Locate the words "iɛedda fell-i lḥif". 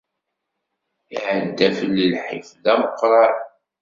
1.15-2.49